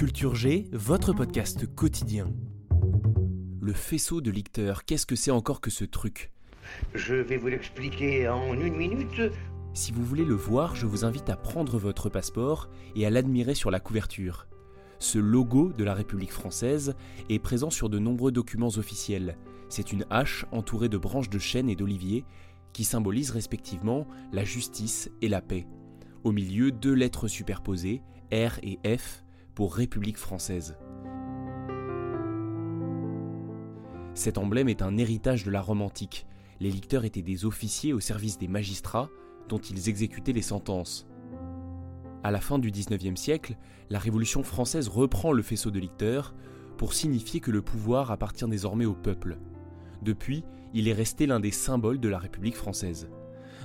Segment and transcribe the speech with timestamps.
[0.00, 2.32] Culture G, votre podcast quotidien.
[3.60, 6.32] Le faisceau de lecteurs, qu'est-ce que c'est encore que ce truc?
[6.94, 9.20] Je vais vous l'expliquer en une minute.
[9.74, 13.54] Si vous voulez le voir, je vous invite à prendre votre passeport et à l'admirer
[13.54, 14.46] sur la couverture.
[15.00, 16.94] Ce logo de la République française
[17.28, 19.36] est présent sur de nombreux documents officiels.
[19.68, 22.24] C'est une hache entourée de branches de chêne et d'olivier
[22.72, 25.66] qui symbolisent respectivement la justice et la paix.
[26.24, 28.00] Au milieu, deux lettres superposées,
[28.32, 29.24] R et F,
[29.66, 30.76] République française.
[34.14, 36.26] Cet emblème est un héritage de la Rome antique.
[36.60, 39.08] Les licteurs étaient des officiers au service des magistrats
[39.48, 41.06] dont ils exécutaient les sentences.
[42.22, 43.56] À la fin du XIXe siècle,
[43.88, 46.34] la Révolution française reprend le faisceau de licteurs
[46.76, 49.38] pour signifier que le pouvoir appartient désormais au peuple.
[50.02, 53.08] Depuis, il est resté l'un des symboles de la République française.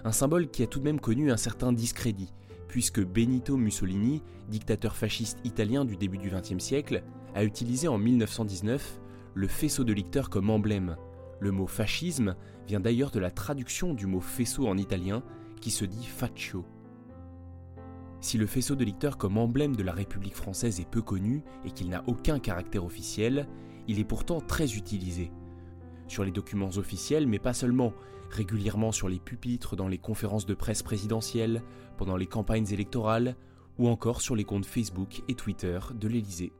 [0.04, 2.34] Un symbole qui a tout de même connu un certain discrédit,
[2.68, 9.00] puisque Benito Mussolini, dictateur fasciste italien du début du XXe siècle, a utilisé en 1919
[9.34, 10.98] le faisceau de licteurs comme emblème.
[11.40, 12.36] Le mot fascisme
[12.68, 15.24] vient d'ailleurs de la traduction du mot faisceau en italien
[15.62, 16.66] qui se dit faccio.
[18.22, 21.72] Si le faisceau de licteurs comme emblème de la République française est peu connu et
[21.72, 23.48] qu'il n'a aucun caractère officiel,
[23.88, 25.32] il est pourtant très utilisé.
[26.08, 27.94] Sur les documents officiels, mais pas seulement,
[28.30, 31.62] régulièrement sur les pupitres dans les conférences de presse présidentielles,
[31.97, 33.36] pendant les campagnes électorales,
[33.78, 36.53] ou encore sur les comptes Facebook et Twitter de l'Élysée.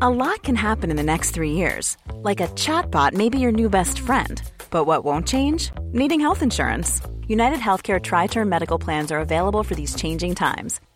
[0.00, 1.96] A lot can happen in the next three years.
[2.22, 4.42] Like a chatbot may be your new best friend.
[4.70, 5.70] But what won't change?
[5.92, 7.00] Needing health insurance.
[7.26, 10.80] United Healthcare Tri Term Medical Plans are available for these changing times.